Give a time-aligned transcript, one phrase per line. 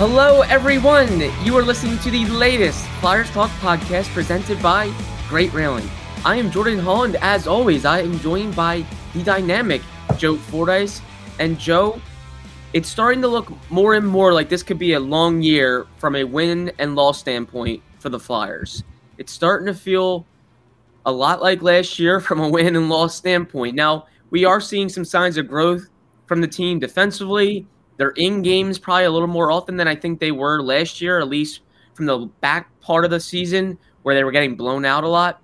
[0.00, 1.20] Hello, everyone.
[1.44, 4.90] You are listening to the latest Flyers Talk podcast presented by
[5.28, 5.86] Great Railing.
[6.24, 9.82] I am Jordan Hall, and as always, I am joined by the dynamic
[10.16, 11.02] Joe Fordyce.
[11.38, 12.00] And Joe,
[12.72, 16.16] it's starting to look more and more like this could be a long year from
[16.16, 18.82] a win and loss standpoint for the Flyers.
[19.18, 20.24] It's starting to feel
[21.04, 23.74] a lot like last year from a win and loss standpoint.
[23.74, 25.90] Now, we are seeing some signs of growth
[26.24, 27.66] from the team defensively
[28.00, 31.20] they're in games probably a little more often than I think they were last year,
[31.20, 31.60] at least
[31.92, 35.42] from the back part of the season where they were getting blown out a lot.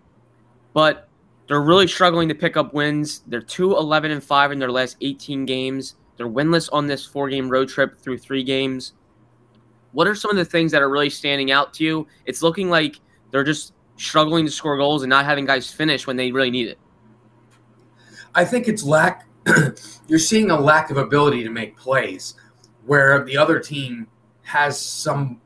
[0.72, 1.06] But
[1.48, 3.24] they're really struggling to pick up wins.
[3.26, 5.96] They're 2 11 and 5 in their last 18 games.
[6.16, 8.94] They're winless on this four game road trip through three games.
[9.92, 12.06] What are some of the things that are really standing out to you?
[12.24, 13.00] It's looking like
[13.32, 16.68] they're just struggling to score goals and not having guys finish when they really need
[16.68, 16.78] it.
[18.34, 19.28] I think it's lack.
[20.08, 22.34] you're seeing a lack of ability to make plays
[22.86, 24.06] where the other team
[24.42, 25.40] has some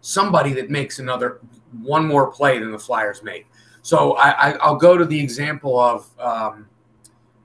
[0.00, 1.40] somebody that makes another
[1.82, 3.46] one more play than the Flyers make.
[3.82, 6.68] So I, will go to the example of um,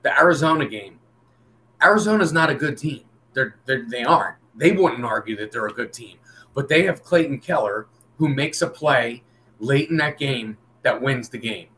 [0.02, 0.98] the Arizona game.
[1.82, 3.02] Arizona's not a good team.
[3.32, 4.36] They're, they're they aren't.
[4.54, 6.18] They wouldn't argue that they're a good team,
[6.54, 7.86] but they have Clayton Keller
[8.18, 9.22] who makes a play
[9.58, 11.68] late in that game that wins the game,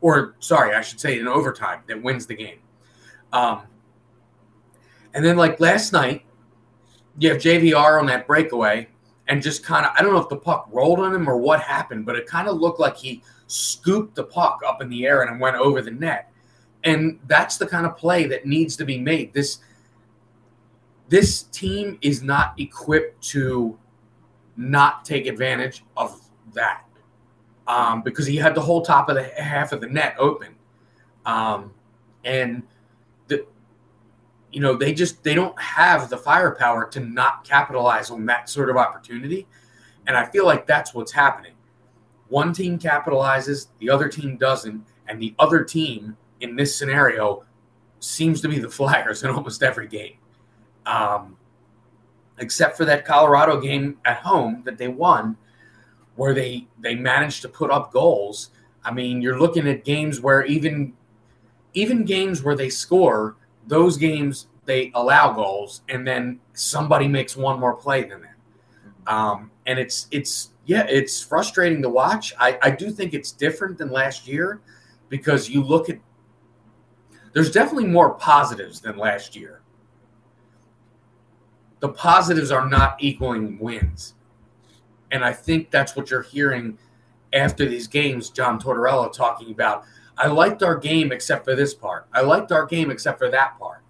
[0.00, 2.58] or sorry, I should say in overtime that wins the game.
[3.32, 3.62] Um,
[5.14, 6.24] and then like last night,
[7.20, 8.88] you have JVR on that breakaway
[9.28, 11.60] and just kind of I don't know if the puck rolled on him or what
[11.60, 15.22] happened, but it kind of looked like he scooped the puck up in the air
[15.22, 16.32] and it went over the net.
[16.82, 19.32] And that's the kind of play that needs to be made.
[19.34, 19.58] This
[21.08, 23.78] this team is not equipped to
[24.56, 26.20] not take advantage of
[26.54, 26.84] that
[27.66, 30.54] um, because he had the whole top of the half of the net open,
[31.26, 31.72] um,
[32.24, 32.62] and
[34.52, 38.70] you know they just they don't have the firepower to not capitalize on that sort
[38.70, 39.46] of opportunity.
[40.06, 41.52] And i feel like that's what's happening.
[42.28, 47.44] One team capitalizes the other team doesn't and the other team in this scenario
[47.98, 50.16] seems to be the flyers in almost every game.
[50.86, 51.36] Um,
[52.38, 55.36] except for that colorado game at home that they won
[56.16, 58.50] where they they managed to put up goals.
[58.84, 60.94] I mean you're looking at games where even
[61.74, 67.58] even games where they score those games they allow goals and then somebody makes one
[67.58, 68.34] more play than them.
[69.06, 72.32] Um, and it's it's yeah, it's frustrating to watch.
[72.38, 74.60] I, I do think it's different than last year
[75.08, 75.98] because you look at
[77.32, 79.62] there's definitely more positives than last year.
[81.80, 84.14] The positives are not equaling wins.
[85.10, 86.78] And I think that's what you're hearing
[87.32, 89.84] after these games, John Tortorella talking about
[90.20, 92.06] I liked our game except for this part.
[92.12, 93.82] I liked our game except for that part.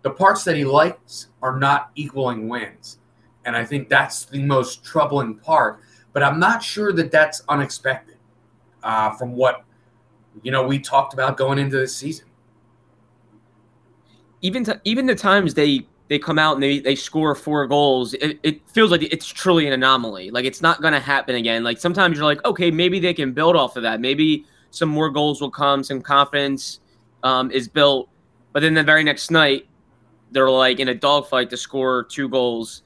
[0.00, 2.98] The parts that he likes are not equaling wins.
[3.44, 5.80] And I think that's the most troubling part.
[6.14, 8.16] But I'm not sure that that's unexpected
[8.82, 9.64] uh, from what,
[10.42, 12.26] you know, we talked about going into the season.
[14.40, 18.12] Even, to, even the times they they come out and they, they score four goals,
[18.14, 20.30] it, it feels like it's truly an anomaly.
[20.30, 21.64] Like it's not going to happen again.
[21.64, 24.00] Like sometimes you're like, okay, maybe they can build off of that.
[24.00, 26.80] Maybe some more goals will come, some confidence
[27.22, 28.08] um, is built.
[28.52, 29.66] But then the very next night,
[30.30, 32.82] they're like in a dogfight to score two goals.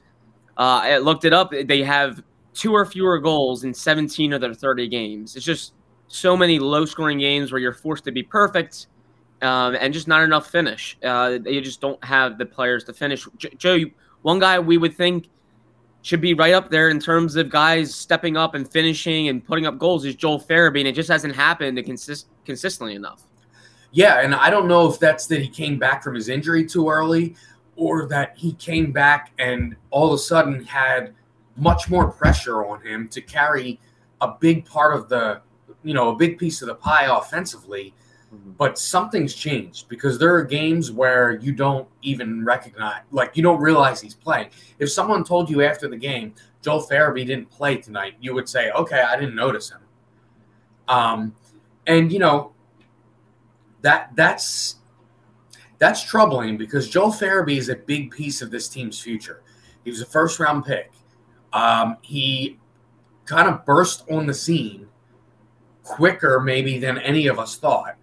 [0.57, 1.51] Uh, I looked it up.
[1.51, 2.23] They have
[2.53, 5.35] two or fewer goals in 17 of their 30 games.
[5.35, 5.73] It's just
[6.07, 8.87] so many low scoring games where you're forced to be perfect
[9.41, 10.97] um, and just not enough finish.
[11.03, 13.25] Uh, they just don't have the players to finish.
[13.57, 13.79] Joe,
[14.21, 15.29] one guy we would think
[16.01, 19.65] should be right up there in terms of guys stepping up and finishing and putting
[19.65, 23.23] up goals is Joel Farabee, and it just hasn't happened consist- consistently enough.
[23.91, 26.89] Yeah, and I don't know if that's that he came back from his injury too
[26.89, 27.35] early
[27.75, 31.15] or that he came back and all of a sudden had
[31.55, 33.79] much more pressure on him to carry
[34.21, 35.41] a big part of the,
[35.83, 37.93] you know, a big piece of the pie offensively.
[38.31, 43.59] But something's changed because there are games where you don't even recognize, like you don't
[43.59, 44.49] realize he's playing.
[44.77, 48.69] If someone told you after the game, Joel Farabee didn't play tonight, you would say,
[48.71, 49.79] "Okay, I didn't notice him."
[50.87, 51.35] Um,
[51.87, 52.51] and you know
[53.81, 54.75] that that's
[55.79, 59.41] that's troubling because Joel Farabee is a big piece of this team's future.
[59.85, 60.91] He was a first round pick.
[61.53, 62.59] Um, he
[63.25, 64.87] kind of burst on the scene
[65.83, 67.95] quicker, maybe, than any of us thought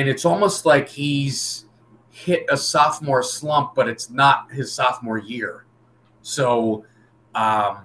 [0.00, 1.66] and it's almost like he's
[2.08, 5.66] hit a sophomore slump, but it's not his sophomore year.
[6.22, 6.86] So,
[7.34, 7.80] um,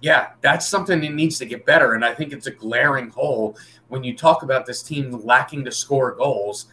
[0.00, 1.92] yeah, that's something that needs to get better.
[1.92, 5.70] And I think it's a glaring hole when you talk about this team lacking to
[5.70, 6.68] score goals.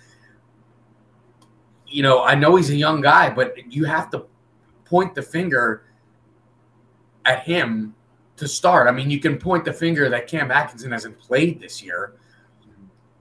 [1.86, 4.28] You know, I know he's a young guy, but you have to
[4.86, 5.84] point the finger
[7.26, 7.96] at him
[8.38, 8.88] to start.
[8.88, 12.14] I mean, you can point the finger that Cam Atkinson hasn't played this year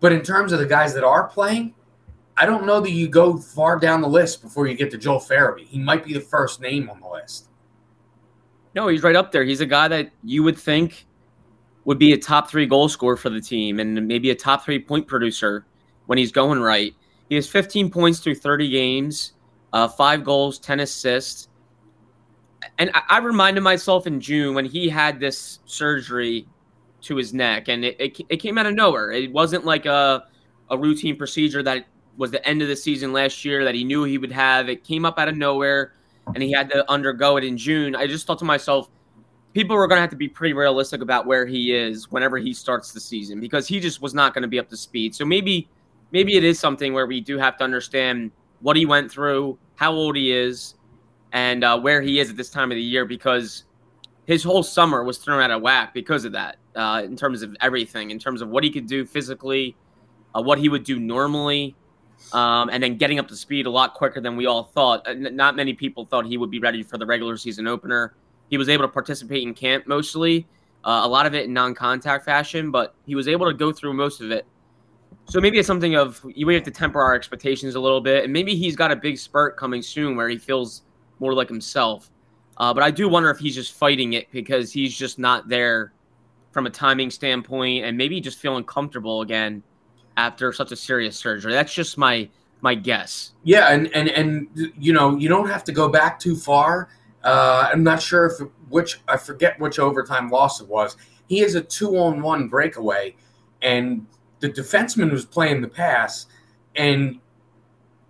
[0.03, 1.75] but in terms of the guys that are playing,
[2.37, 5.21] I don't know that you go far down the list before you get to Joel
[5.21, 5.65] Farabee.
[5.65, 7.49] He might be the first name on the list.
[8.75, 9.45] No, he's right up there.
[9.45, 11.07] He's a guy that you would think
[11.85, 14.81] would be a top three goal scorer for the team and maybe a top three
[14.81, 15.67] point producer
[16.07, 16.95] when he's going right.
[17.29, 19.35] He has 15 points through 30 games,
[19.73, 21.49] uh, five goals, 10 assists.
[22.79, 26.49] And I, I reminded myself in June when he had this surgery
[27.03, 29.11] to his neck, and it, it, it came out of nowhere.
[29.11, 30.25] It wasn't like a,
[30.71, 34.05] a routine procedure that was the end of the season last year that he knew
[34.05, 34.69] he would have.
[34.69, 35.93] It came up out of nowhere,
[36.35, 37.97] and he had to undergo it in June.
[37.97, 38.89] I just thought to myself,
[39.53, 42.55] people were going to have to be pretty realistic about where he is whenever he
[42.55, 45.15] starts the season because he just was not going to be up to speed.
[45.15, 45.69] So maybe
[46.11, 49.93] maybe it is something where we do have to understand what he went through, how
[49.93, 50.75] old he is,
[51.33, 53.65] and uh, where he is at this time of the year because
[54.27, 57.57] his whole summer was thrown out of whack because of that uh, in terms of
[57.61, 59.77] everything, in terms of what he could do physically,
[60.35, 61.75] uh, what he would do normally,
[62.33, 65.07] um, and then getting up to speed a lot quicker than we all thought.
[65.07, 68.15] Uh, not many people thought he would be ready for the regular season opener.
[68.49, 70.47] He was able to participate in camp mostly,
[70.85, 73.95] uh, a lot of it in non-contact fashion, but he was able to go through
[73.95, 74.47] most of it.
[75.27, 78.25] So maybe it's something of you we have to temper our expectations a little bit,
[78.25, 80.83] and maybe he's got a big spurt coming soon where he feels
[81.21, 82.11] more like himself.
[82.63, 85.93] Uh, but I do wonder if he's just fighting it because he's just not there
[86.53, 89.65] from a timing standpoint and maybe just feeling comfortable again
[90.17, 91.53] after such a serious surgery.
[91.53, 92.29] That's just my
[92.61, 93.33] my guess.
[93.43, 96.89] Yeah, and and and you know you don't have to go back too far.
[97.25, 98.35] Uh, I'm not sure if
[98.69, 100.97] which I forget which overtime loss it was.
[101.27, 103.17] He has a two on one breakaway,
[103.61, 104.07] and
[104.39, 106.27] the defenseman was playing the pass,
[106.77, 107.19] and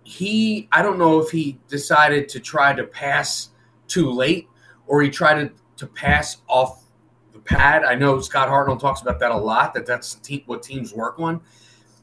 [0.03, 3.49] he I don't know if he decided to try to pass
[3.93, 4.47] too late
[4.87, 6.83] or he tried to, to pass off
[7.31, 7.83] the pad.
[7.83, 9.73] I know Scott Hartnell talks about that a lot.
[9.73, 11.41] That that's what teams work on.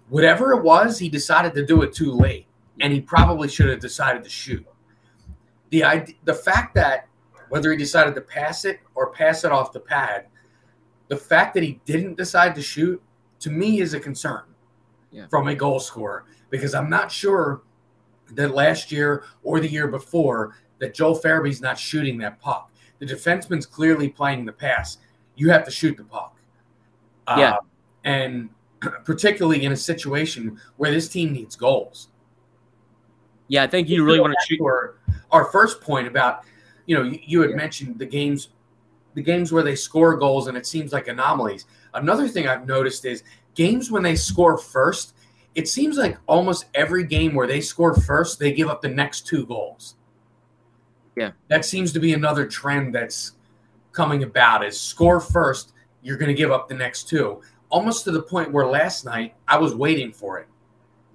[0.08, 2.46] Whatever it was, he decided to do it too late,
[2.80, 4.66] and he probably should have decided to shoot.
[5.70, 7.06] The idea, the fact that
[7.48, 10.26] whether he decided to pass it or pass it off the pad,
[11.08, 13.00] the fact that he didn't decide to shoot
[13.40, 14.42] to me is a concern
[15.10, 15.26] yeah.
[15.28, 17.62] from a goal scorer because I'm not sure
[18.32, 22.72] that last year or the year before that Joel Farabee's not shooting that puck.
[22.98, 24.98] The defenseman's clearly playing the pass
[25.40, 26.36] you have to shoot the puck.
[27.26, 27.52] Yeah.
[27.52, 27.58] Uh,
[28.04, 28.50] and
[29.04, 32.08] particularly in a situation where this team needs goals.
[33.48, 34.62] Yeah, I think you really want to shoot.
[34.62, 34.98] Our,
[35.32, 36.44] our first point about,
[36.86, 37.56] you know, you, you had yeah.
[37.56, 38.50] mentioned the games,
[39.14, 41.64] the games where they score goals and it seems like anomalies.
[41.94, 43.24] Another thing I've noticed is
[43.54, 45.14] games when they score first,
[45.54, 49.26] it seems like almost every game where they score first, they give up the next
[49.26, 49.96] two goals.
[51.20, 51.32] Yeah.
[51.48, 53.32] That seems to be another trend that's
[53.92, 57.42] coming about is score first, you're going to give up the next two.
[57.68, 60.48] Almost to the point where last night I was waiting for it.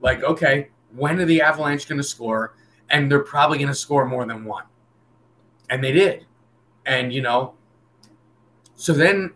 [0.01, 2.53] Like, okay, when are the Avalanche going to score?
[2.91, 4.65] And they're probably going to score more than one.
[5.71, 6.27] And they did.
[6.85, 7.55] And, you know,
[8.75, 9.33] so then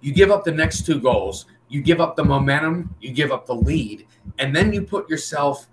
[0.00, 3.44] you give up the next two goals, you give up the momentum, you give up
[3.44, 4.06] the lead,
[4.38, 5.68] and then you put yourself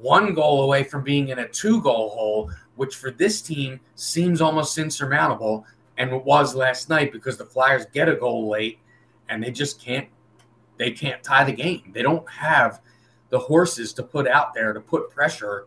[0.00, 4.40] one goal away from being in a two goal hole which for this team seems
[4.40, 5.66] almost insurmountable.
[5.98, 8.78] And it was last night because the Flyers get a goal late
[9.28, 10.08] and they just can't
[10.76, 11.90] they can't tie the game.
[11.92, 12.80] They don't have
[13.30, 15.66] the horses to put out there to put pressure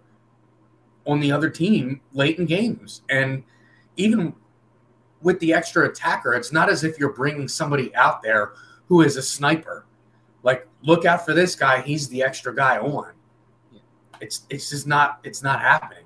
[1.05, 3.01] on the other team late in games.
[3.09, 3.43] And
[3.97, 4.33] even
[5.21, 8.53] with the extra attacker, it's not as if you're bringing somebody out there
[8.87, 9.85] who is a sniper.
[10.43, 13.11] Like, look out for this guy; he's the extra guy on.
[14.21, 16.05] It's it's just not it's not happening.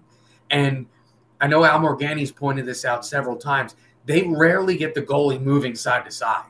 [0.50, 0.88] And
[1.42, 3.76] I know Al Morganti's pointed this out several times.
[4.06, 6.46] They rarely get the goalie moving side to side.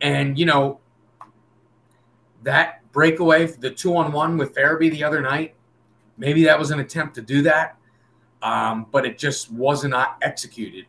[0.00, 0.80] And, you know,
[2.42, 5.54] that breakaway, the two on one with Farabee the other night,
[6.16, 7.76] maybe that was an attempt to do that,
[8.42, 10.86] um, but it just was not executed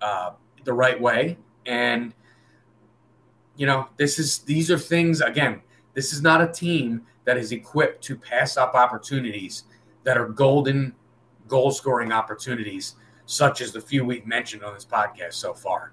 [0.00, 0.32] uh,
[0.64, 1.36] the right way.
[1.66, 2.12] And
[3.56, 5.60] you know, this is these are things again.
[5.94, 9.64] This is not a team that is equipped to pass up opportunities
[10.04, 10.94] that are golden
[11.52, 12.94] goal scoring opportunities,
[13.26, 15.92] such as the few we've mentioned on this podcast so far.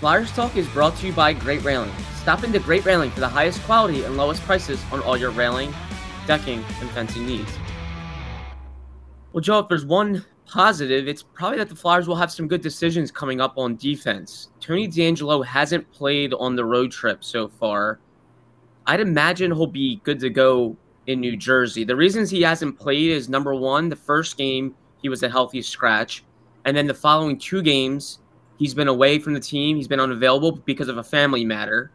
[0.00, 1.92] Flyers Talk is brought to you by Great Railing.
[2.14, 5.70] Stop into Great Railing for the highest quality and lowest prices on all your railing,
[6.26, 7.50] decking, and fencing needs.
[9.34, 12.62] Well, Joe, if there's one positive, it's probably that the Flyers will have some good
[12.62, 14.48] decisions coming up on defense.
[14.60, 18.00] Tony DeAngelo hasn't played on the road trip so far.
[18.86, 20.74] I'd imagine he'll be good to go
[21.08, 21.82] in New Jersey.
[21.82, 25.62] The reasons he hasn't played is number one, the first game he was a healthy
[25.62, 26.24] scratch,
[26.64, 28.20] and then the following two games
[28.58, 29.76] He's been away from the team.
[29.76, 31.92] He's been unavailable because of a family matter.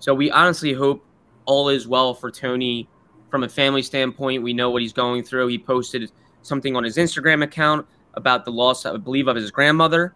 [0.00, 1.04] So we honestly hope
[1.46, 2.88] all is well for Tony
[3.30, 4.42] from a family standpoint.
[4.42, 5.46] We know what he's going through.
[5.46, 6.10] He posted
[6.42, 10.14] something on his Instagram account about the loss, I believe, of his grandmother.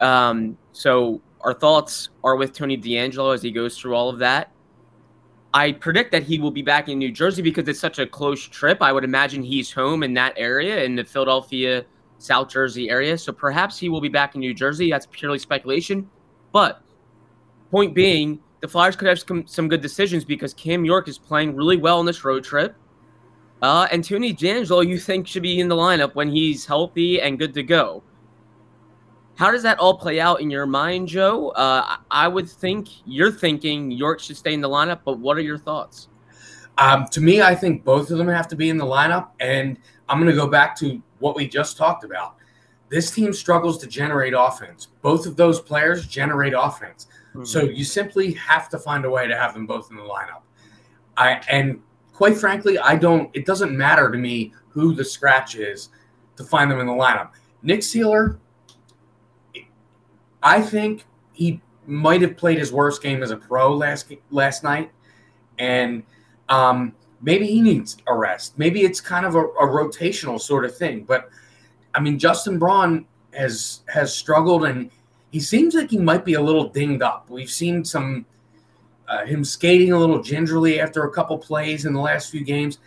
[0.00, 4.50] Um, so our thoughts are with Tony DeAngelo as he goes through all of that.
[5.58, 8.40] I predict that he will be back in New Jersey because it's such a close
[8.40, 8.80] trip.
[8.80, 11.84] I would imagine he's home in that area in the Philadelphia
[12.18, 13.18] South Jersey area.
[13.18, 14.88] So perhaps he will be back in New Jersey.
[14.88, 16.08] That's purely speculation.
[16.52, 16.80] But
[17.72, 21.76] point being, the Flyers could have some, good decisions because Cam York is playing really
[21.76, 22.76] well on this road trip.
[23.60, 27.36] Uh, and Tony DeAngelo, you think should be in the lineup when he's healthy and
[27.36, 28.04] good to go.
[29.38, 31.50] How does that all play out in your mind, Joe?
[31.50, 35.42] Uh, I would think you're thinking York should stay in the lineup, but what are
[35.42, 36.08] your thoughts?
[36.76, 39.28] Um, to me, I think both of them have to be in the lineup.
[39.38, 39.78] And
[40.08, 42.34] I'm going to go back to what we just talked about.
[42.88, 44.88] This team struggles to generate offense.
[45.02, 47.06] Both of those players generate offense.
[47.30, 47.44] Mm-hmm.
[47.44, 50.42] So you simply have to find a way to have them both in the lineup.
[51.16, 51.80] I and
[52.12, 55.90] quite frankly, I don't it doesn't matter to me who the scratch is
[56.34, 57.30] to find them in the lineup.
[57.62, 58.38] Nick Seeler,
[60.42, 64.90] I think he might have played his worst game as a pro last last night.
[65.58, 66.02] And
[66.48, 68.58] um, maybe he needs a rest.
[68.58, 71.04] Maybe it's kind of a, a rotational sort of thing.
[71.04, 71.30] But
[71.94, 74.90] I mean, Justin Braun has has struggled, and
[75.30, 77.28] he seems like he might be a little dinged up.
[77.30, 78.26] We've seen some
[79.08, 82.78] uh, him skating a little gingerly after a couple plays in the last few games.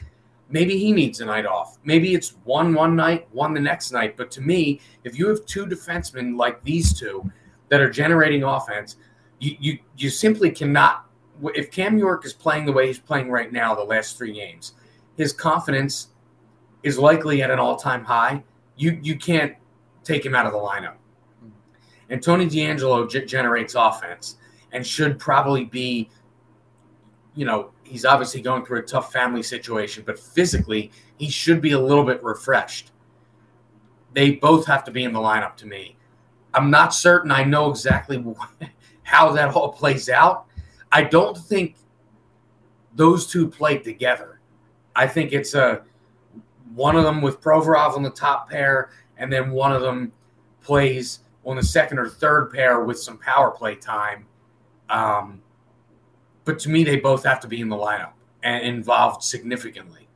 [0.50, 1.78] Maybe he needs a night off.
[1.84, 4.18] Maybe it's one one night, one the next night.
[4.18, 7.32] But to me, if you have two defensemen like these two
[7.72, 8.98] that are generating offense,
[9.40, 11.08] you you, you simply cannot
[11.56, 14.74] if Cam York is playing the way he's playing right now, the last three games,
[15.18, 16.10] his confidence
[16.84, 18.44] is likely at an all-time high.
[18.76, 19.56] You you can't
[20.04, 20.96] take him out of the lineup.
[22.10, 24.36] And Tony DeAngelo g- generates offense
[24.74, 26.10] and should probably be,
[27.36, 31.72] you know, he's obviously going through a tough family situation, but physically he should be
[31.72, 32.92] a little bit refreshed.
[34.14, 35.96] They both have to be in the lineup to me.
[36.54, 38.24] I'm not certain I know exactly
[39.04, 40.48] how that all plays out
[40.92, 41.76] I don't think
[42.96, 44.40] those two play together.
[44.96, 45.84] I think it's a
[46.74, 50.12] one of them with Provorov on the top pair, and then one of them
[50.62, 54.26] plays on the second or third pair with some power play time.
[54.90, 55.42] Um,
[56.46, 58.12] but to me, they both have to be in the lineup
[58.44, 60.08] and involved significantly.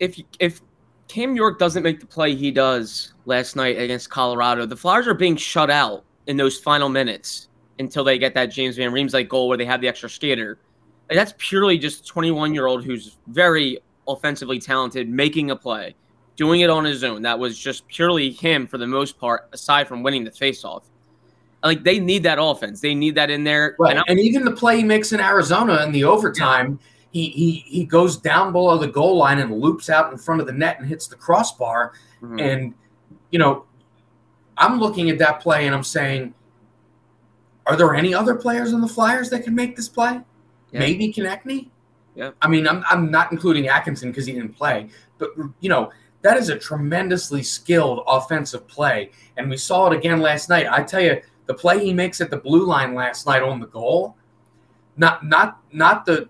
[0.00, 0.62] If if
[1.08, 5.14] Cam York doesn't make the play he does last night against Colorado, the Flyers are
[5.14, 9.48] being shut out in those final minutes until they get that James Van Riemsdyk goal
[9.48, 10.58] where they have the extra skater.
[11.10, 13.78] Like, that's purely just 21 year old who's very
[14.08, 15.94] offensively talented making a play,
[16.36, 17.22] doing it on his own.
[17.22, 20.84] That was just purely him for the most part, aside from winning the faceoff.
[21.62, 22.80] Like they need that offense.
[22.80, 23.76] They need that in there.
[23.78, 23.96] Right.
[23.96, 26.78] And, and, even the play he makes in Arizona in the overtime,
[27.10, 30.46] he he he goes down below the goal line and loops out in front of
[30.46, 31.92] the net and hits the crossbar.
[32.22, 32.38] Mm-hmm.
[32.38, 32.74] And
[33.30, 33.64] you know,
[34.56, 36.34] I'm looking at that play and I'm saying–
[37.66, 40.20] are there any other players on the Flyers that can make this play?
[40.70, 40.80] Yeah.
[40.80, 41.68] Maybe Konecny.
[42.14, 42.30] Yeah.
[42.40, 45.30] I mean, I'm, I'm not including Atkinson because he didn't play, but
[45.60, 45.90] you know
[46.22, 50.66] that is a tremendously skilled offensive play, and we saw it again last night.
[50.70, 53.66] I tell you, the play he makes at the blue line last night on the
[53.66, 54.16] goal,
[54.96, 56.28] not not not the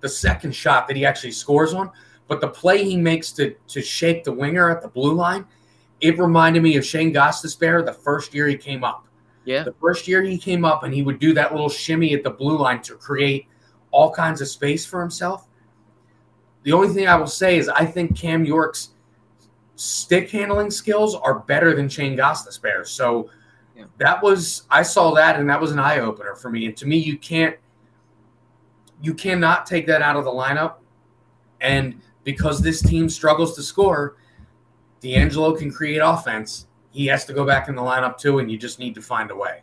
[0.00, 1.90] the second shot that he actually scores on,
[2.28, 5.44] but the play he makes to to shake the winger at the blue line,
[6.06, 9.08] it reminded me of Shane Gostisbehere the first year he came up.
[9.44, 9.64] Yeah.
[9.64, 12.30] The first year he came up and he would do that little shimmy at the
[12.30, 13.48] blue line to create
[13.90, 15.48] all kinds of space for himself.
[16.62, 18.90] The only thing I will say is I think Cam York's
[19.74, 22.86] stick handling skills are better than Shane Gostisbehere.
[22.86, 23.28] So
[23.76, 23.86] yeah.
[23.98, 26.66] that was I saw that and that was an eye opener for me.
[26.66, 27.56] And to me, you can't
[29.02, 30.74] you cannot take that out of the lineup.
[31.60, 34.16] And because this team struggles to score,
[35.02, 36.66] DeAngelo can create offense.
[36.90, 39.30] He has to go back in the lineup too, and you just need to find
[39.30, 39.62] a way.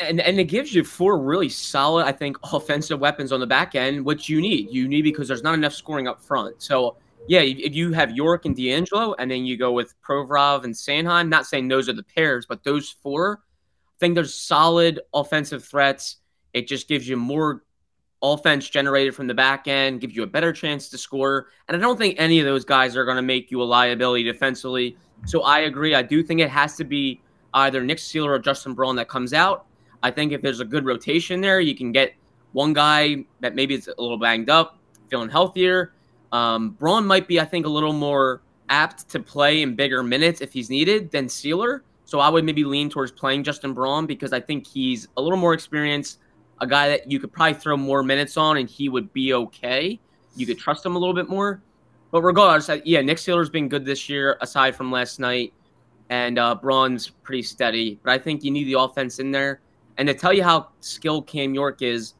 [0.00, 3.74] And and it gives you four really solid, I think, offensive weapons on the back
[3.74, 4.70] end, which you need.
[4.70, 6.60] You need because there's not enough scoring up front.
[6.60, 10.74] So yeah, if you have York and DeAngelo, and then you go with Provorov and
[10.74, 13.40] Sanheim, not saying those are the pairs, but those four,
[13.88, 16.16] I think there's solid offensive threats.
[16.52, 17.64] It just gives you more
[18.32, 21.48] offense generated from the back end, gives you a better chance to score.
[21.68, 24.24] And I don't think any of those guys are going to make you a liability
[24.24, 24.96] defensively.
[25.26, 25.94] So I agree.
[25.94, 27.20] I do think it has to be
[27.54, 29.66] either Nick Seeler or Justin Braun that comes out.
[30.02, 32.14] I think if there's a good rotation there, you can get
[32.52, 34.78] one guy that maybe is a little banged up,
[35.08, 35.92] feeling healthier
[36.34, 40.40] um, Braun might be, I think, a little more apt to play in bigger minutes
[40.40, 41.82] if he's needed than Seeler.
[42.06, 45.38] So I would maybe lean towards playing Justin Braun because I think he's a little
[45.38, 46.18] more experienced,
[46.60, 50.00] a guy that you could probably throw more minutes on and he would be okay.
[50.36, 51.62] You could trust him a little bit more.
[52.10, 55.52] But regardless, yeah, Nick Seeler's been good this year aside from last night.
[56.10, 57.98] And uh, Braun's pretty steady.
[58.02, 59.60] But I think you need the offense in there.
[59.96, 62.14] And to tell you how skilled Cam York is,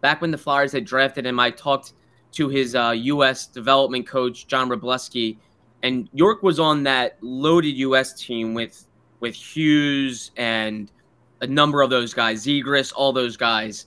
[0.00, 1.94] back when the Flyers had drafted him, I talked
[2.32, 3.46] to his uh, U.S.
[3.46, 5.36] development coach John Wroblewski,
[5.82, 8.14] and York was on that loaded U.S.
[8.14, 8.86] team with
[9.20, 10.90] with Hughes and
[11.40, 13.86] a number of those guys, Zegras, all those guys.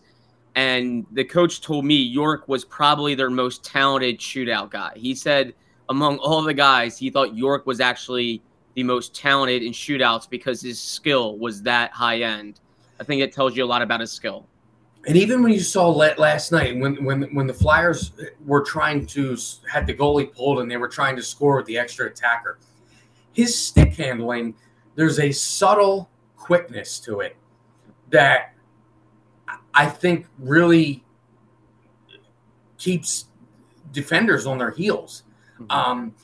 [0.56, 4.92] And the coach told me York was probably their most talented shootout guy.
[4.96, 5.54] He said
[5.90, 8.42] among all the guys, he thought York was actually
[8.76, 12.60] the most talented in shootouts because his skill was that high end.
[13.00, 14.48] I think it tells you a lot about his skill.
[15.06, 18.14] And even when you saw last night, when when when the Flyers
[18.46, 19.38] were trying to
[19.70, 22.58] had the goalie pulled and they were trying to score with the extra attacker,
[23.34, 24.56] his stick handling,
[24.96, 27.36] there's a subtle quickness to it
[28.14, 28.56] that
[29.74, 31.04] I think really
[32.78, 33.26] keeps
[33.92, 35.24] defenders on their heels.
[35.60, 35.72] Mm-hmm.
[35.72, 36.16] Um,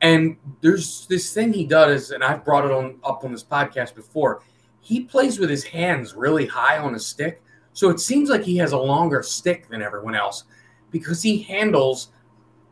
[0.00, 3.94] and there's this thing he does, and I've brought it on up on this podcast
[3.94, 4.42] before.
[4.80, 7.42] He plays with his hands really high on his stick
[7.74, 10.44] so it seems like he has a longer stick than everyone else
[10.90, 12.12] because he handles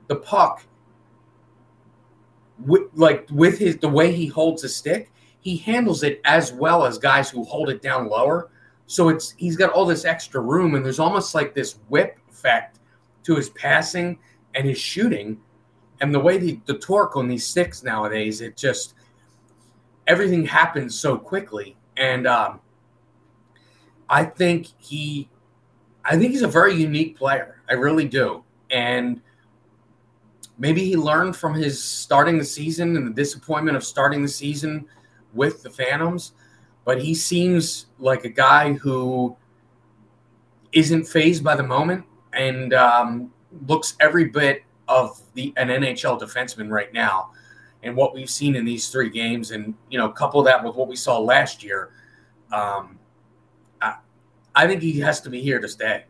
[0.07, 0.65] the puck
[2.65, 5.13] with, like with his the way he holds the stick.
[5.43, 8.49] He handles it as well as guys who hold it down lower.
[8.87, 12.79] So it's he's got all this extra room, and there's almost like this whip effect
[13.25, 14.19] to his passing
[14.55, 15.41] and his shooting,
[16.01, 18.41] and the way the, the torque on these sticks nowadays.
[18.41, 18.95] It just
[20.07, 22.61] everything happens so quickly, and um,
[24.09, 25.29] I think he,
[26.05, 27.63] I think he's a very unique player.
[27.69, 29.21] I really do, and
[30.57, 34.87] maybe he learned from his starting the season and the disappointment of starting the season
[35.35, 36.33] with the Phantoms.
[36.85, 39.37] But he seems like a guy who
[40.73, 43.33] isn't phased by the moment and um,
[43.69, 47.31] looks every bit of the an NHL defenseman right now.
[47.85, 50.89] And what we've seen in these three games, and you know, couple that with what
[50.89, 51.91] we saw last year,
[52.53, 52.99] um,
[54.55, 56.05] I think he has to be here to stay.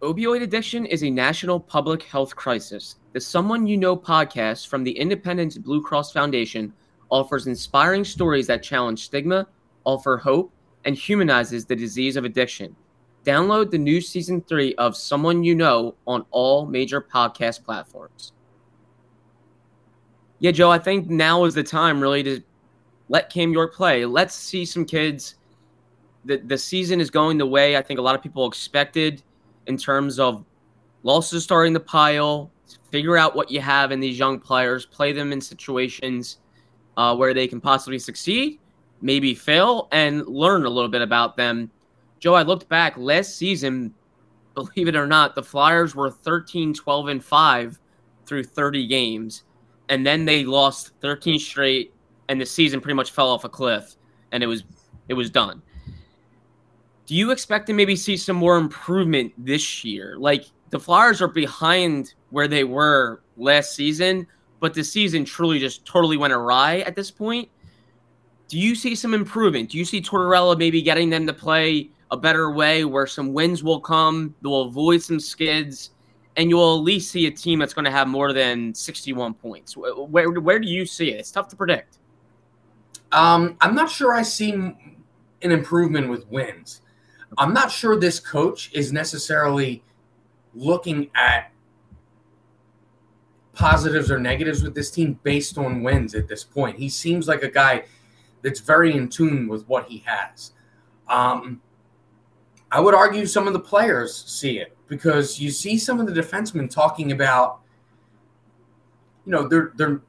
[0.00, 2.96] Opioid addiction is a national public health crisis.
[3.12, 6.72] The Someone You Know podcast from the Independence Blue Cross Foundation
[7.12, 9.46] offers inspiring stories that challenge stigma,
[9.84, 10.52] offer hope,
[10.84, 12.74] and humanizes the disease of addiction.
[13.24, 18.32] Download the new season three of Someone You Know on all major podcast platforms.
[20.40, 22.40] Yeah, Joe, I think now is the time really to
[23.08, 24.04] let Cam York play.
[24.04, 25.36] Let's see some kids
[26.24, 29.22] the the season is going the way I think a lot of people expected
[29.66, 30.44] in terms of
[31.02, 32.50] losses starting to pile.
[32.90, 36.38] Figure out what you have in these young players, play them in situations
[36.96, 38.58] uh, where they can possibly succeed,
[39.00, 41.70] maybe fail, and learn a little bit about them.
[42.20, 43.94] Joe, I looked back last season,
[44.54, 47.78] believe it or not, the Flyers were 13, 12, and 5
[48.26, 49.44] through 30 games.
[49.88, 51.92] And then they lost 13 straight,
[52.28, 53.96] and the season pretty much fell off a cliff,
[54.30, 54.64] and it was
[55.08, 55.62] it was done
[57.06, 60.16] do you expect to maybe see some more improvement this year?
[60.18, 64.26] Like the Flyers are behind where they were last season,
[64.62, 67.48] but the season truly just totally went awry at this point.
[68.46, 69.70] Do you see some improvement?
[69.70, 73.64] Do you see Tortorella maybe getting them to play a better way where some wins
[73.64, 75.90] will come, they'll avoid some skids,
[76.36, 79.76] and you'll at least see a team that's going to have more than 61 points?
[79.76, 81.18] Where, where do you see it?
[81.18, 81.98] It's tough to predict.
[83.10, 84.76] Um, I'm not sure I see an
[85.40, 86.82] improvement with wins.
[87.36, 89.82] I'm not sure this coach is necessarily
[90.54, 91.51] looking at
[93.54, 96.78] positives or negatives with this team based on wins at this point.
[96.78, 97.84] He seems like a guy
[98.42, 100.52] that's very in tune with what he has.
[101.08, 101.60] Um,
[102.70, 106.12] I would argue some of the players see it because you see some of the
[106.12, 107.60] defensemen talking about,
[109.26, 110.00] you know, they're they're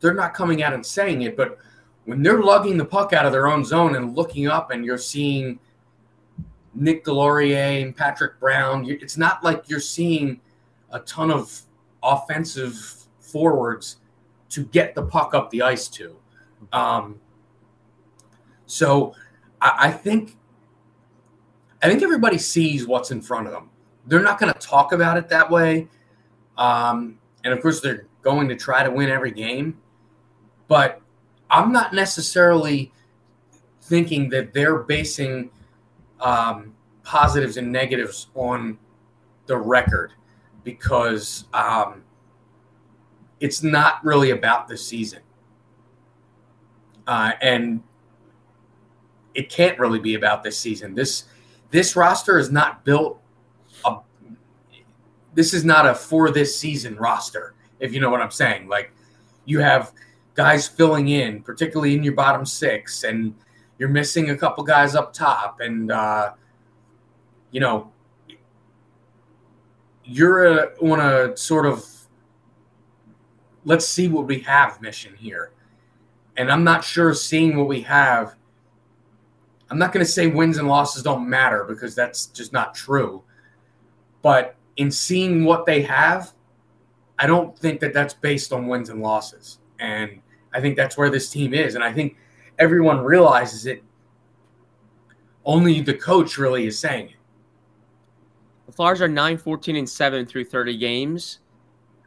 [0.00, 1.58] they're not coming out and saying it, but
[2.04, 4.98] when they're lugging the puck out of their own zone and looking up and you're
[4.98, 5.58] seeing
[6.74, 10.40] Nick Deslauriers and Patrick Brown, it's not like you're seeing
[10.90, 11.62] a ton of
[12.04, 13.96] offensive forwards
[14.50, 16.16] to get the puck up the ice to.
[16.72, 17.20] Um,
[18.66, 19.14] so
[19.60, 20.36] I, I think
[21.82, 23.70] I think everybody sees what's in front of them.
[24.06, 25.88] They're not going to talk about it that way,
[26.56, 29.78] um, and of course they're going to try to win every game.
[30.68, 31.00] But
[31.50, 32.92] I'm not necessarily
[33.82, 35.50] thinking that they're basing
[36.20, 38.78] um, positives and negatives on
[39.46, 40.12] the record
[40.64, 42.02] because um,
[43.40, 45.20] it's not really about the season.
[47.06, 47.82] Uh, and
[49.34, 50.94] it can't really be about this season.
[50.94, 51.24] This
[51.70, 53.20] this roster is not built.
[53.84, 53.98] A,
[55.34, 57.54] this is not a for this season roster.
[57.80, 58.92] If you know what I'm saying, like
[59.44, 59.92] you have
[60.34, 63.34] guys filling in, particularly in your bottom six, and
[63.78, 66.32] you're missing a couple guys up top, and uh,
[67.50, 67.92] you know
[70.04, 71.84] you're a, on a sort of
[73.64, 75.52] let's see what we have mission here.
[76.36, 78.34] And I'm not sure seeing what we have.
[79.70, 83.22] I'm not going to say wins and losses don't matter because that's just not true.
[84.22, 86.32] But in seeing what they have,
[87.18, 89.58] I don't think that that's based on wins and losses.
[89.78, 90.20] And
[90.52, 91.74] I think that's where this team is.
[91.74, 92.16] And I think
[92.58, 93.82] everyone realizes it.
[95.44, 97.16] Only the coach really is saying it.
[98.66, 101.40] The Flyers are 9 14 and 7 through 30 games.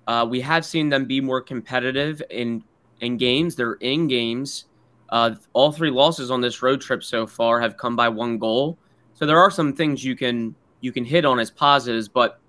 [0.08, 2.64] Uh, we have seen them be more competitive in
[3.02, 3.56] in games.
[3.56, 4.66] They're in games.
[5.10, 8.78] Uh, all three losses on this road trip so far have come by one goal.
[9.14, 12.40] So there are some things you can you can hit on as positives, but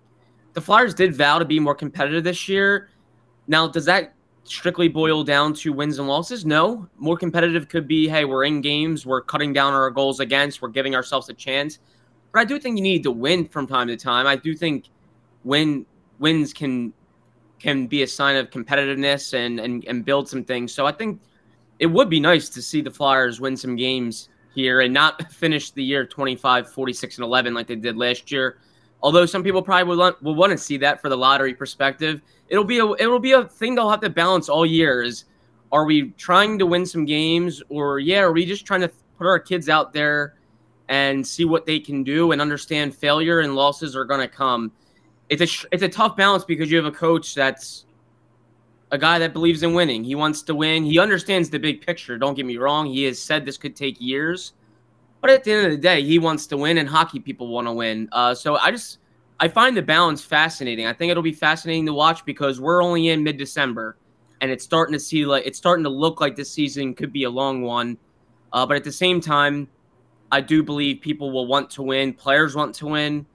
[0.52, 2.88] the Flyers did vow to be more competitive this year.
[3.46, 6.44] Now, does that strictly boil down to wins and losses?
[6.44, 6.88] No.
[6.98, 10.68] More competitive could be, hey, we're in games, we're cutting down our goals against, we're
[10.68, 11.78] giving ourselves a chance.
[12.32, 14.26] But I do think you need to win from time to time.
[14.26, 14.86] I do think
[15.44, 15.86] win
[16.18, 16.92] wins can
[17.58, 20.72] can be a sign of competitiveness and, and, and build some things.
[20.72, 21.20] So I think
[21.78, 25.70] it would be nice to see the Flyers win some games here and not finish
[25.72, 28.58] the year 25, 46, and 11 like they did last year.
[29.02, 32.78] Although some people probably will want, to see that for the lottery perspective, it'll be
[32.78, 35.02] a it'll be a thing they'll have to balance all year.
[35.02, 35.24] Is
[35.70, 39.28] are we trying to win some games, or yeah, are we just trying to put
[39.28, 40.37] our kids out there
[40.88, 44.72] and see what they can do and understand failure and losses are going to come?
[45.28, 47.84] it's a it's a tough balance because you have a coach that's
[48.90, 50.02] a guy that believes in winning.
[50.02, 50.84] He wants to win.
[50.84, 52.16] He understands the big picture.
[52.16, 52.86] Don't get me wrong.
[52.86, 54.54] He has said this could take years,
[55.20, 57.66] but at the end of the day, he wants to win, and hockey people want
[57.66, 58.08] to win.
[58.12, 58.98] Uh, so I just
[59.40, 60.86] I find the balance fascinating.
[60.86, 63.96] I think it'll be fascinating to watch because we're only in mid December,
[64.40, 67.24] and it's starting to see like it's starting to look like this season could be
[67.24, 67.98] a long one.
[68.50, 69.68] Uh, but at the same time,
[70.30, 72.12] I do believe people will want to win.
[72.12, 73.26] Players want to win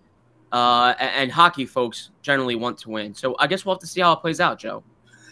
[0.54, 3.14] uh, and, hockey folks generally want to win.
[3.14, 4.84] So I guess we'll have to see how it plays out, Joe.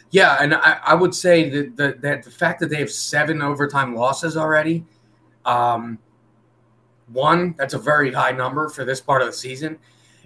[0.10, 3.42] Yeah, and I, I would say that the, that the fact that they have seven
[3.42, 4.84] overtime losses already,
[5.46, 6.00] um,
[7.14, 9.78] one, that's a very high number for this part of the season.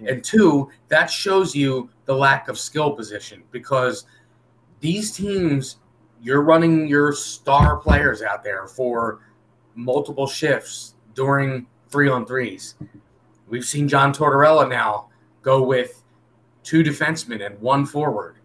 [0.06, 4.06] And two, that shows you the lack of skill position because
[4.80, 5.76] these teams,
[6.20, 9.20] you're running your star players out there for
[9.74, 12.76] multiple shifts during three on threes.
[13.48, 15.08] We've seen John Tortorella now
[15.42, 16.02] go with
[16.62, 18.36] two defensemen and one forward.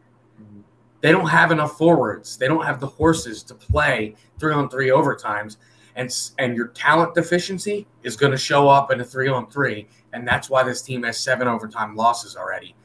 [1.01, 2.37] They don't have enough forwards.
[2.37, 5.57] They don't have the horses to play three on three overtimes.
[5.95, 9.87] And, and your talent deficiency is going to show up in a three on three.
[10.13, 12.75] And that's why this team has seven overtime losses already.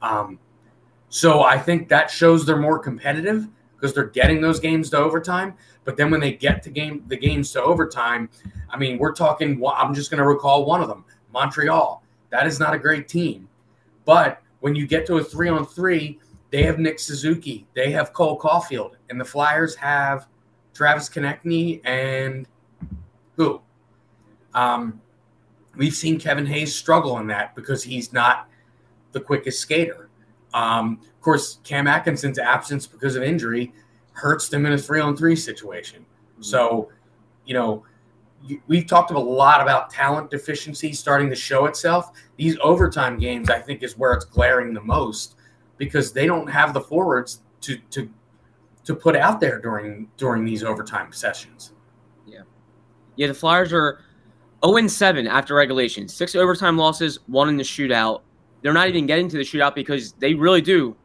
[0.00, 0.38] Um,
[1.10, 5.54] so I think that shows they're more competitive because they're getting those games to overtime.
[5.86, 8.28] But then when they get to game the games to overtime,
[8.68, 9.62] I mean, we're talking.
[9.64, 11.04] I'm just going to recall one of them.
[11.32, 12.02] Montreal.
[12.30, 13.48] That is not a great team.
[14.04, 16.18] But when you get to a three on three,
[16.50, 20.26] they have Nick Suzuki, they have Cole Caufield, and the Flyers have
[20.74, 22.48] Travis Konecny and
[23.36, 23.60] who?
[24.54, 25.00] Um,
[25.76, 28.48] we've seen Kevin Hayes struggle in that because he's not
[29.12, 30.08] the quickest skater.
[30.54, 33.72] Um, of course, Cam Atkinson's absence because of injury
[34.16, 36.00] hurts them in a three on three situation.
[36.00, 36.42] Mm-hmm.
[36.42, 36.90] So,
[37.44, 37.84] you know,
[38.66, 42.12] we've talked a lot about talent deficiency starting to show itself.
[42.36, 45.36] These overtime games, I think, is where it's glaring the most
[45.78, 48.08] because they don't have the forwards to to
[48.84, 51.72] to put out there during during these overtime sessions.
[52.26, 52.42] Yeah,
[53.16, 53.26] yeah.
[53.26, 54.00] The Flyers are
[54.64, 58.22] 0 7 after regulation, six overtime losses, one in the shootout.
[58.62, 60.96] They're not even getting to the shootout because they really do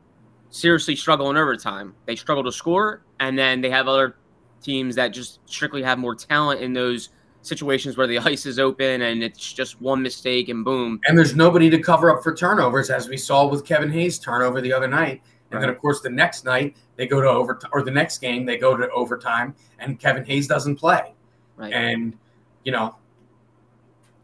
[0.51, 1.95] seriously struggle in overtime.
[2.05, 4.17] They struggle to score, and then they have other
[4.61, 7.09] teams that just strictly have more talent in those
[7.41, 10.99] situations where the ice is open and it's just one mistake and boom.
[11.07, 14.61] And there's nobody to cover up for turnovers, as we saw with Kevin Hayes' turnover
[14.61, 15.21] the other night.
[15.49, 15.61] And right.
[15.61, 18.57] then, of course, the next night they go to overtime, or the next game they
[18.57, 21.13] go to overtime, and Kevin Hayes doesn't play.
[21.57, 21.73] Right.
[21.73, 22.17] And
[22.63, 22.95] you know,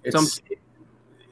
[0.04, 0.58] it's Some,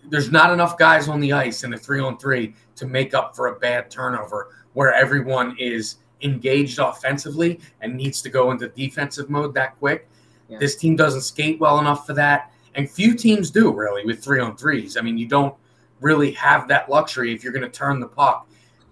[0.10, 3.36] there's not enough guys on the ice in a three on three to make up
[3.36, 9.30] for a bad turnover where everyone is engaged offensively and needs to go into defensive
[9.30, 10.08] mode that quick.
[10.48, 10.60] Yeah.
[10.60, 12.52] This team doesn't skate well enough for that.
[12.76, 14.98] And few teams do really with three on threes.
[14.98, 15.56] I mean, you don't
[16.02, 18.48] really have that luxury if you're going to turn the puck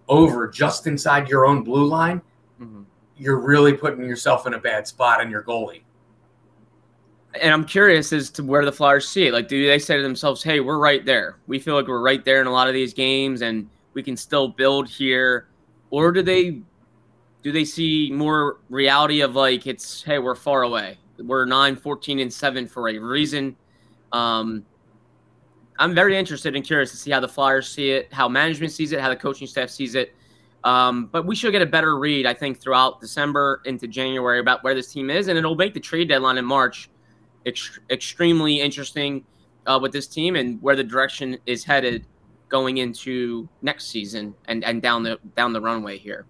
[0.07, 2.21] over just inside your own blue line.
[2.61, 2.83] Mm-hmm.
[3.17, 5.83] You're really putting yourself in a bad spot and your goalie.
[7.41, 9.33] And I'm curious as to where the Flyers see it.
[9.33, 11.37] Like, do they say to themselves, hey, we're right there?
[11.47, 14.15] We feel like we're right there in a lot of these games and we can
[14.15, 15.47] still build here.
[15.93, 16.59] Or do they
[17.43, 20.97] do they see more reality of like it's hey we're far away.
[21.19, 23.55] We're 9 14 and 7 for a reason.
[24.11, 24.65] Um,
[25.79, 28.91] i'm very interested and curious to see how the flyers see it how management sees
[28.91, 30.15] it how the coaching staff sees it.
[30.63, 34.63] Um, but we should get a better read i think throughout december into january about
[34.63, 36.89] where this team is and it'll make the trade deadline in march
[37.47, 39.25] ex- extremely interesting
[39.65, 42.05] uh, with this team and where the direction is headed
[42.53, 46.25] going into next season and, and down the down the runway here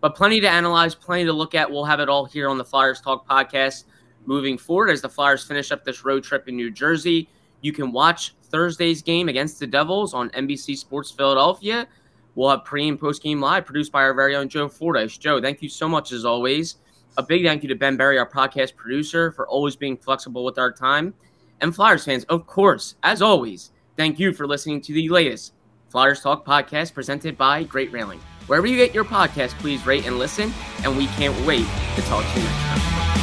[0.00, 1.68] but plenty to analyze, plenty to look at.
[1.68, 3.84] We'll have it all here on the Flyers Talk podcast
[4.26, 7.28] moving forward as the Flyers finish up this road trip in New Jersey.
[7.60, 11.88] You can watch Thursday's game against the Devils on NBC Sports Philadelphia.
[12.34, 15.18] We'll have pre and post game live produced by our very own Joe Fordyce.
[15.18, 16.76] Joe, thank you so much as always.
[17.16, 20.58] A big thank you to Ben Berry, our podcast producer, for always being flexible with
[20.58, 21.14] our time.
[21.62, 25.54] And Flyers fans, of course, as always, thank you for listening to the latest
[25.96, 28.20] Flyers Talk podcast presented by Great Railing.
[28.48, 30.52] Wherever you get your podcast, please rate and listen,
[30.84, 33.15] and we can't wait to talk to you next time.